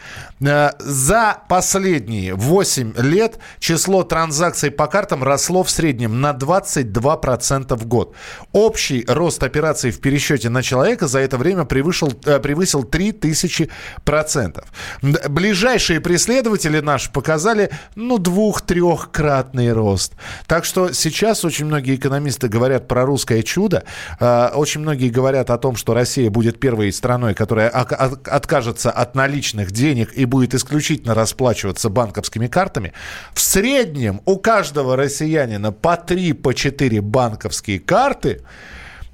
[0.42, 7.86] Э, за последние 8 лет число транзакций по картам росло в среднем на 22% в
[7.86, 8.16] год.
[8.52, 14.64] Общий рост операций в пересчете на человека за это время превысил, э, превысил 3000%.
[15.30, 18.18] Ближайшие преследователи наши показали, ну,
[19.68, 20.14] двух-трехкратный рост.
[20.48, 23.84] Так что сейчас очень многие экономисты говорят про русское чудо.
[24.20, 29.72] Э, очень многие говорят о том, что Россия будет первой страной, которая откажется от наличных
[29.72, 32.94] денег и будет исключительно расплачиваться банковскими картами.
[33.34, 38.42] В среднем у каждого россиянина по 3, по 4 банковские карты–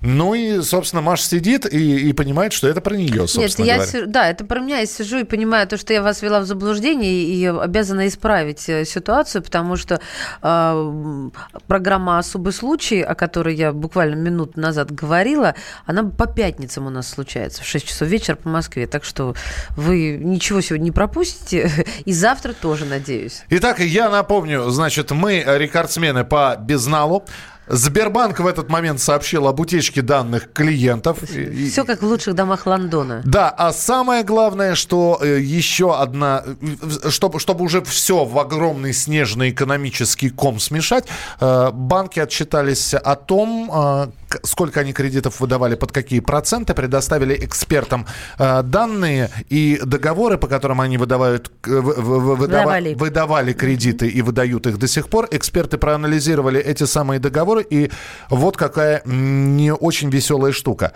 [0.03, 3.75] ну и, собственно, Маша сидит и, и понимает, что это про нее, собственно Нет, я
[3.75, 3.91] говоря.
[3.91, 4.05] Си...
[4.05, 4.79] да, это про меня.
[4.79, 8.83] Я сижу и понимаю то, что я вас вела в заблуждение и обязана исправить э,
[8.83, 10.01] ситуацию, потому что
[10.41, 11.29] э,
[11.67, 17.07] программа «Особый случай», о которой я буквально минуту назад говорила, она по пятницам у нас
[17.07, 18.87] случается в 6 часов вечера по Москве.
[18.87, 19.35] Так что
[19.77, 21.71] вы ничего сегодня не пропустите.
[22.05, 23.43] И завтра тоже, надеюсь.
[23.49, 27.23] Итак, я напомню, значит, мы рекордсмены по безналу.
[27.67, 31.19] Сбербанк в этот момент сообщил об утечке данных клиентов.
[31.23, 33.21] Все как в лучших домах Лондона.
[33.23, 38.93] Да, а самое главное, что э, еще одна, э, чтобы, чтобы уже все в огромный
[38.93, 41.06] снежный экономический ком смешать,
[41.39, 44.12] э, банки отчитались о том,
[44.43, 50.97] сколько они кредитов выдавали, под какие проценты, предоставили экспертам данные и договоры, по которым они
[50.97, 52.95] выдавают, выдавали.
[52.95, 55.28] выдавали кредиты и выдают их до сих пор.
[55.32, 57.65] Эксперты проанализировали эти самые договоры договоры.
[57.69, 57.91] И
[58.29, 60.93] вот какая не очень веселая штука.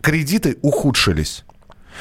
[0.00, 1.44] Кредиты ухудшились.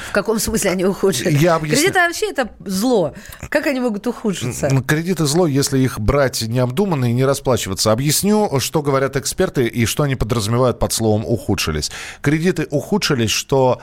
[0.09, 1.41] В каком смысле они ухудшились?
[1.41, 1.79] Я объясню.
[1.79, 3.13] Кредиты вообще это зло.
[3.49, 4.69] Как они могут ухудшиться?
[4.88, 7.91] Кредиты зло, если их брать необдуманно и не расплачиваться.
[7.91, 11.91] Объясню, что говорят эксперты и что они подразумевают под словом ухудшились.
[12.21, 13.81] Кредиты ухудшились, что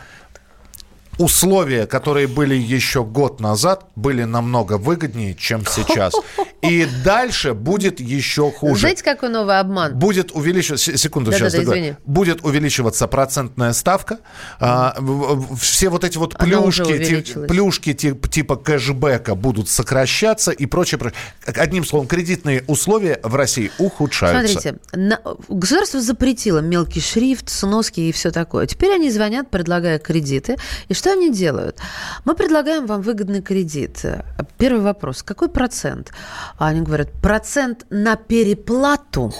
[1.18, 6.14] условия, которые были еще год назад, были намного выгоднее, чем сейчас.
[6.62, 8.80] И дальше будет еще хуже.
[8.80, 9.96] Знаете, какой новый обман?
[9.98, 10.96] Будет увеличиваться...
[10.96, 14.18] Секунду, да, сейчас да, да, Будет увеличиваться процентная ставка.
[14.58, 14.96] А,
[15.60, 21.00] все вот эти вот плюшки, ти, плюшки тип, типа кэшбэка будут сокращаться и прочее.
[21.44, 24.60] Одним словом, кредитные условия в России ухудшаются.
[24.60, 25.20] Смотрите, на...
[25.48, 28.66] государство запретило мелкий шрифт, сноски и все такое.
[28.66, 30.56] Теперь они звонят, предлагая кредиты.
[30.88, 31.78] И что они делают?
[32.24, 34.04] Мы предлагаем вам выгодный кредит.
[34.58, 35.22] Первый вопрос.
[35.22, 36.12] Какой процент?
[36.58, 39.32] А они говорят, процент на переплату.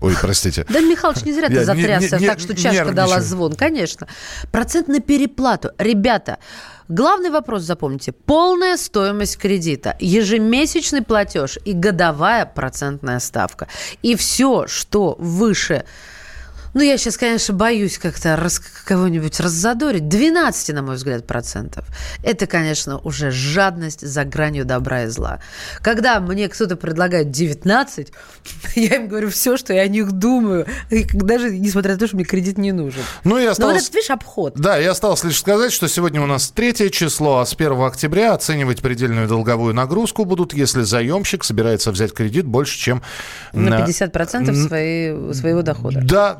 [0.00, 0.64] Ой, простите.
[0.68, 3.54] Да, Михалыч, не зря ты затрясся не, не, так, что чашка дала звон.
[3.54, 4.08] Конечно.
[4.50, 5.72] Процент на переплату.
[5.78, 6.38] Ребята,
[6.88, 8.12] главный вопрос запомните.
[8.12, 13.68] Полная стоимость кредита, ежемесячный платеж и годовая процентная ставка.
[14.00, 15.84] И все, что выше
[16.74, 20.08] ну, я сейчас, конечно, боюсь как-то раз, кого-нибудь раззадорить.
[20.08, 21.84] 12, на мой взгляд, процентов.
[22.22, 25.40] Это, конечно, уже жадность за гранью добра и зла.
[25.80, 28.12] Когда мне кто-то предлагает 19,
[28.76, 30.66] я им говорю все, что я о них думаю.
[31.12, 33.02] Даже несмотря на то, что мне кредит не нужен.
[33.24, 33.74] Ну, и осталось...
[33.74, 34.54] Но вот это, видишь, обход.
[34.56, 38.34] Да, и осталось лишь сказать, что сегодня у нас третье число, а с 1 октября
[38.34, 43.02] оценивать предельную долговую нагрузку будут, если заемщик собирается взять кредит больше, чем...
[43.52, 46.00] На 50% своей, своего дохода.
[46.02, 46.38] Да,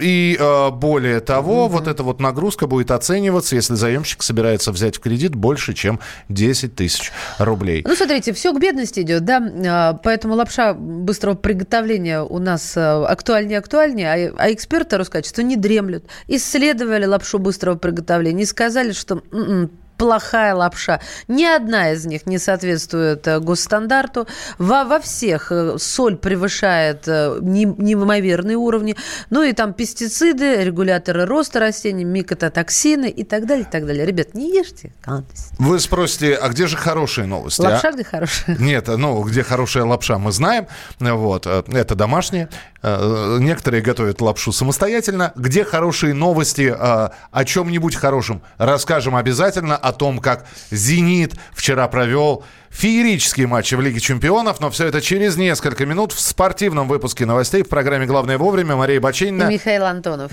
[0.00, 1.74] и э, более того, угу.
[1.74, 6.74] вот эта вот нагрузка будет оцениваться, если заемщик собирается взять в кредит больше, чем 10
[6.74, 7.84] тысяч рублей.
[7.86, 12.80] Ну, смотрите, все к бедности идет, да, а, поэтому лапша быстрого приготовления у нас э,
[12.80, 16.04] актуальнее актуальнее, а, а эксперты Роскачества не дремлют.
[16.26, 21.00] Исследовали лапшу быстрого приготовления и сказали, что м-м, плохая лапша.
[21.26, 24.26] Ни одна из них не соответствует э, госстандарту.
[24.56, 28.96] Во, во всех э, соль превышает э, неимоверные уровни.
[29.28, 34.06] Ну и там пестициды, регуляторы роста растений, микототоксины и так далее, и так далее.
[34.06, 35.52] Ребят, не ешьте гадость.
[35.58, 37.60] Вы спросите, а где же хорошие новости?
[37.60, 37.70] А?
[37.70, 37.92] Лапша а?
[37.92, 38.56] где хорошая?
[38.58, 40.68] Нет, ну, где хорошая лапша, мы знаем.
[41.00, 42.48] Вот, это домашнее.
[42.82, 45.32] Некоторые готовят лапшу самостоятельно.
[45.34, 48.40] Где хорошие новости о чем-нибудь хорошем?
[48.58, 54.86] Расскажем обязательно о том, как «Зенит» вчера провел феерические матчи в Лиге чемпионов, но все
[54.86, 59.54] это через несколько минут в спортивном выпуске новостей в программе «Главное вовремя» Мария Бачинина и
[59.54, 60.32] Михаил Антонов.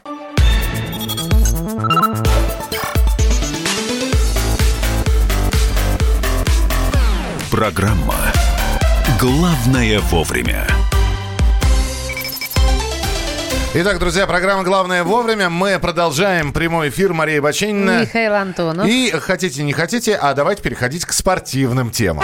[7.51, 8.15] Программа
[9.19, 10.65] «Главное вовремя».
[13.73, 15.49] Итак, друзья, программа «Главное вовремя».
[15.49, 17.11] Мы продолжаем прямой эфир.
[17.11, 18.03] Мария Баченина.
[18.03, 18.87] Михаил Антонов.
[18.87, 22.23] И хотите, не хотите, а давайте переходить к спортивным темам.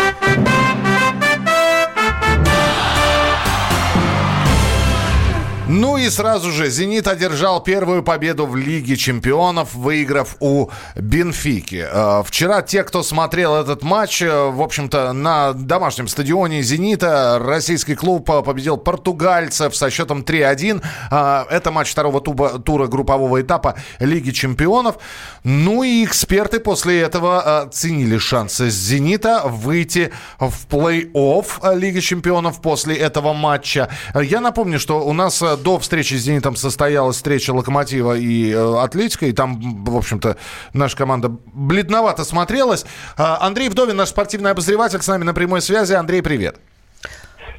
[5.69, 11.85] Ну и сразу же «Зенит» одержал первую победу в Лиге чемпионов, выиграв у Бенфики.
[11.91, 17.95] Э, Вчера те, кто смотрел этот матч, э, в общем-то, на домашнем стадионе «Зенита», российский
[17.95, 20.81] клуб э, победил португальцев со счетом 3-1.
[21.11, 24.95] Э, Это матч второго туба- тура группового этапа Лиги чемпионов.
[25.43, 33.33] Ну и эксперты после этого оценили шансы «Зенита» выйти в плей-офф Лиги чемпионов после этого
[33.33, 33.89] матча.
[34.15, 39.25] Я напомню, что у нас до встречи с «Зенитом» состоялась встреча «Локомотива» и э, «Атлетика»,
[39.25, 40.37] и там, в общем-то,
[40.73, 42.85] наша команда бледновато смотрелась.
[43.17, 45.93] А, Андрей Вдовин, наш спортивный обозреватель, с нами на прямой связи.
[45.93, 46.57] Андрей, привет.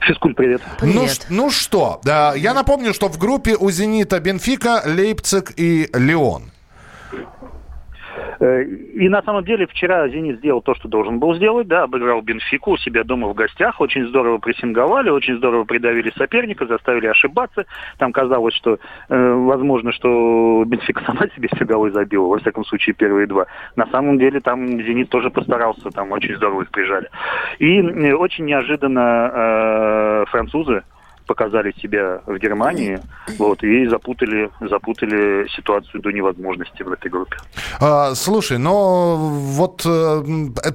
[0.06, 0.62] Физкуль, привет.
[0.80, 5.90] Ну, ш- ну что, да, я напомню, что в группе у «Зенита» Бенфика, Лейпциг и
[5.92, 6.52] Леон.
[8.40, 12.20] Э, И на самом деле вчера «Зенит» сделал то, что должен был сделать, да, обыграл
[12.22, 17.66] Бенфику у себя дома в гостях, очень здорово прессинговали, очень здорово придавили соперника, заставили ошибаться.
[17.98, 22.94] Там казалось, что э, возможно, что Бенфика сама себе все голы забила, во всяком случае
[22.94, 23.46] первые два.
[23.76, 27.08] На самом деле там «Зенит» тоже постарался, там очень здорово их прижали.
[27.58, 30.82] И э, очень неожиданно э, французы
[31.28, 32.98] показали себя в Германии,
[33.38, 37.36] вот, и запутали, запутали ситуацию до невозможности в этой группе.
[37.80, 40.24] А, слушай, но вот э,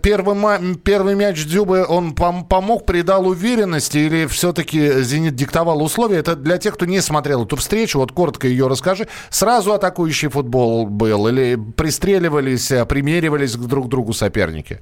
[0.02, 0.36] первый,
[0.78, 6.20] первый мяч Дзюбы, он пом- помог, придал уверенности или все-таки «Зенит» диктовал условия?
[6.20, 9.08] Это для тех, кто не смотрел эту встречу, вот коротко ее расскажи.
[9.30, 14.80] Сразу атакующий футбол был или пристреливались, э, примеривались к друг другу соперники?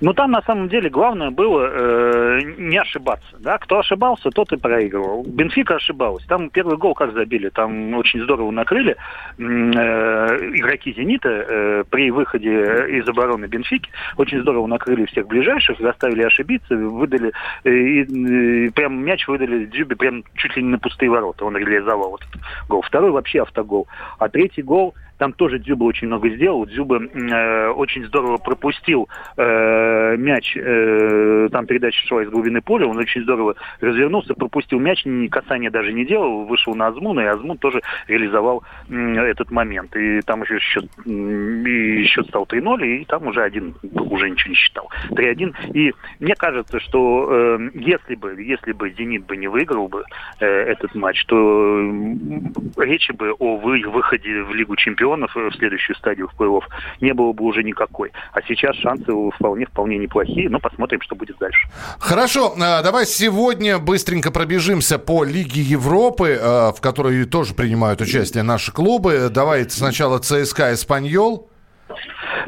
[0.00, 3.36] Ну, там, на самом деле, главное было э, не ошибаться.
[3.38, 3.58] Да?
[3.58, 5.24] Кто ошибался, тот и проигрывал.
[5.24, 6.24] Бенфика ошибалась.
[6.24, 7.50] Там первый гол как забили.
[7.50, 8.96] Там очень здорово накрыли
[9.36, 12.50] э, игроки «Зенита» э, при выходе
[12.98, 13.90] из обороны Бенфики.
[14.16, 17.32] Очень здорово накрыли всех ближайших, заставили ошибиться, выдали,
[17.64, 21.44] э, и, э, прям мяч выдали Дзюбе прям чуть ли не на пустые ворота.
[21.44, 22.80] Он реализовал этот гол.
[22.80, 23.86] Второй вообще автогол.
[24.18, 26.64] А третий гол там тоже Дзюба очень много сделал.
[26.64, 29.06] Дзюба э, очень здорово пропустил
[29.36, 30.56] э, мяч.
[30.56, 32.86] Э, там передача шла из глубины поля.
[32.86, 36.46] Он очень здорово развернулся, пропустил мяч, ни касания даже не делал.
[36.46, 39.94] Вышел на Азмуна, и Азмун тоже реализовал м, этот момент.
[39.94, 44.56] И там еще счет, и счет стал 3-0, и там уже один уже ничего не
[44.56, 44.88] считал.
[45.10, 45.54] 3-1.
[45.74, 50.02] И мне кажется, что э, если бы, если бы Зенит бы не выиграл бы
[50.40, 55.54] э, этот матч, то м, речи бы о вы- выходе в Лигу чемпионов э, в
[55.56, 56.62] следующую стадию в плей-офф
[57.00, 58.12] не было бы уже никакой.
[58.32, 61.68] А сейчас шансы у- вполне вполне неплохие, но посмотрим, что будет дальше.
[61.98, 68.42] Хорошо, э, давай сегодня быстренько пробежимся по Лиге Европы, э, в которой тоже принимают участие
[68.42, 69.28] наши клубы.
[69.30, 71.49] Давай сначала ЦСКА «Эспаньол».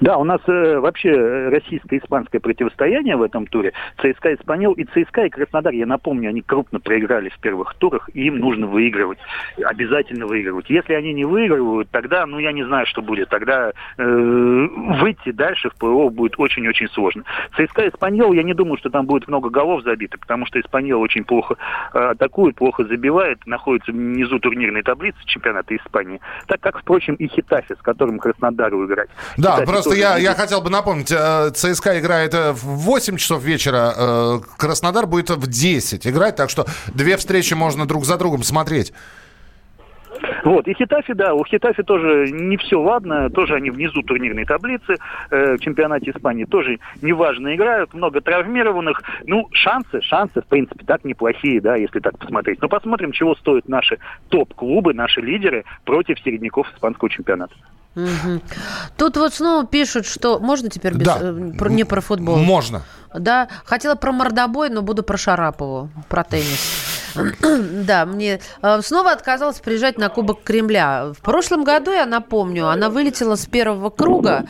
[0.01, 3.73] Да, у нас э, вообще э, российско-испанское противостояние в этом туре.
[3.99, 8.27] ЦСКА «Испаньол» и ЦСКА и Краснодар, я напомню, они крупно проиграли в первых турах, и
[8.27, 9.19] им нужно выигрывать.
[9.65, 10.69] Обязательно выигрывать.
[10.71, 13.29] Если они не выигрывают, тогда, ну, я не знаю, что будет.
[13.29, 17.25] Тогда э, выйти дальше в плей будет очень-очень сложно.
[17.57, 21.25] ЦСКА «Испаньол», я не думаю, что там будет много голов забито, потому что «Испаньол» очень
[21.25, 21.57] плохо
[21.93, 26.21] э, атакует, плохо забивает, находится внизу турнирной таблицы чемпионата Испании.
[26.47, 29.11] Так как, впрочем, и Хитафи, с которым Краснодару играть.
[29.37, 33.43] Да, Хитафи просто я, я хотел бы напомнить, э, ЦСКА играет э, в 8 часов
[33.43, 38.43] вечера, э, Краснодар будет в 10 играть, так что две встречи можно друг за другом
[38.43, 38.93] смотреть.
[40.45, 44.97] Вот, и Хитафи, да, у Хитафи тоже не все ладно, тоже они внизу турнирной таблицы,
[45.31, 49.03] э, в чемпионате Испании тоже неважно играют, много травмированных.
[49.25, 52.61] Ну, шансы, шансы, в принципе, так неплохие, да, если так посмотреть.
[52.61, 57.55] Но посмотрим, чего стоят наши топ-клубы, наши лидеры против середняков испанского чемпионата.
[57.95, 58.41] Мгм.
[58.97, 60.39] Тут вот снова пишут, что...
[60.39, 61.19] Можно теперь без, Да.
[61.21, 62.37] э, про- не про футбол?
[62.39, 62.83] Можно.
[63.15, 66.61] Да, хотела про мордобой, но буду про Шарапову, про теннис.
[67.87, 71.13] Да, мне э, снова отказалась приезжать на Кубок Кремля.
[71.17, 74.45] В прошлом году, я напомню, она вылетела с первого круга.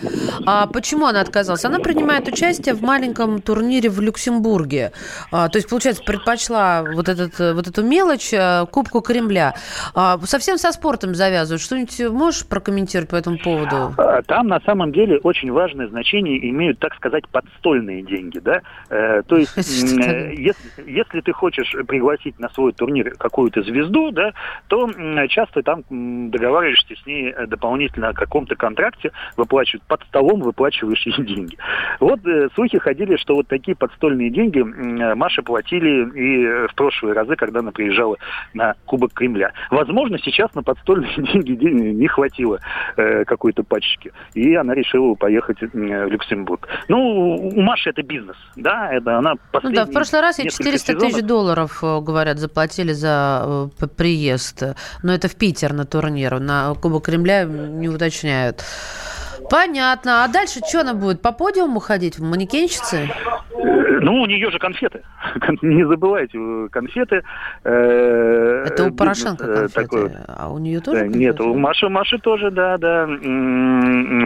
[0.46, 1.64] А почему она отказалась?
[1.64, 4.92] Она принимает участие в маленьком турнире в Люксембурге.
[5.30, 9.54] А, то есть, получается, предпочла вот, этот, э, вот эту мелочь э, Кубку Кремля.
[9.94, 11.62] А, совсем со спортом завязывают.
[11.62, 13.94] Что-нибудь можешь прокомментировать по этому поводу?
[13.96, 18.60] А, Там на самом деле очень важное значение имеют, так сказать, подстольные деньги, да.
[18.90, 20.54] Э, то есть, если,
[20.86, 24.32] если ты хочешь пригласить на свой турнир какую-то звезду, да,
[24.68, 24.88] то
[25.28, 25.82] часто там
[26.30, 31.56] договариваешься с ней э, дополнительно о каком-то контракте, выплачивают под столом, выплачиваешь ей деньги.
[32.00, 37.14] Вот э, слухи ходили, что вот такие подстольные деньги э, Маше платили и в прошлые
[37.14, 38.16] разы, когда она приезжала
[38.54, 39.52] на Кубок Кремля.
[39.70, 42.58] Возможно, сейчас на подстольные деньги ден- не хватило
[42.96, 46.68] э, какой-то пачки, и она решила поехать в Люксембург.
[46.88, 50.64] Ну, у Маши это бизнес, да, это она Ну да, в последние прошлый раз несколько
[50.64, 54.62] 400 тысяч долларов, говорят, заплатили за э, приезд.
[55.02, 56.38] Но это в Питер на турнир.
[56.40, 58.64] На Кубок Кремля не уточняют.
[59.50, 60.24] Понятно.
[60.24, 61.20] А дальше что она будет?
[61.20, 62.18] По подиуму ходить?
[62.18, 63.08] В манекенщице?
[63.54, 65.02] Э, Ну, у нее же конфеты.
[65.62, 67.22] Не забывайте, э, конфеты.
[67.64, 69.72] э, Это у бизнес, Порошенко конфеты.
[69.72, 70.10] такой.
[70.26, 71.42] А у нее тоже Нет, конфеты?
[71.44, 73.06] у Маши, Маши тоже, да, да,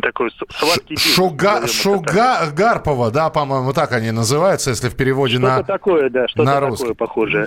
[0.02, 5.36] такой сладкий бизнес, Шуга, это Шуга Гарпова, да, по-моему, так они называются, если в переводе
[5.38, 5.62] Что-то на...
[5.64, 6.94] такое, да, что-то на такое русский.
[6.94, 7.46] похожее.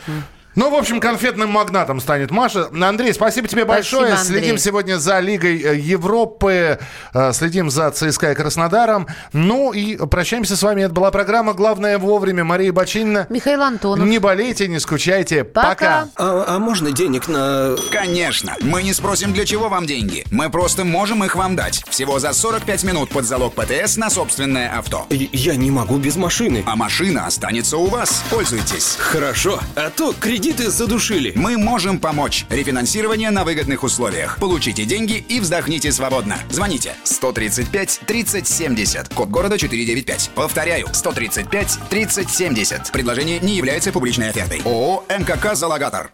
[0.56, 2.70] Ну, в общем, конфетным магнатом станет Маша.
[2.82, 4.14] Андрей, спасибо тебе Спасибо, большое.
[4.14, 4.39] Андрей.
[4.39, 6.80] Следим сегодня за Лигой э, Европы,
[7.14, 9.08] э, следим за ЦСКА и Краснодаром.
[9.32, 10.82] Ну и прощаемся с вами.
[10.84, 12.43] Это была программа «Главное вовремя».
[12.43, 13.28] Мария Бочинина.
[13.30, 14.08] Михаил Антонов.
[14.08, 15.43] Не болейте, не скучайте.
[15.43, 15.70] Пока.
[15.70, 16.08] Пока.
[16.16, 17.76] А, а можно денег на...
[17.91, 18.56] Конечно.
[18.62, 20.26] Мы не спросим, для чего вам деньги.
[20.32, 21.84] Мы просто можем их вам дать.
[21.89, 25.06] Всего за 45 минут под залог ПТС на собственное авто.
[25.10, 26.64] Я- Я не могу без машины.
[26.68, 28.24] А машина останется у вас.
[28.30, 28.97] Пользуйтесь.
[29.00, 31.34] Хорошо, а то кредиты задушили.
[31.36, 32.46] Мы можем помочь.
[32.50, 34.38] Рефинансирование на выгодных условиях.
[34.40, 36.38] Получите деньги и вздохните свободно.
[36.50, 39.14] Звоните 135 30 70.
[39.14, 40.32] Код города 495.
[40.36, 42.90] Повторяю, 135 30 70.
[42.94, 44.62] Предложение не является публичной офертой.
[44.64, 46.08] ООО МКК «Залогатор».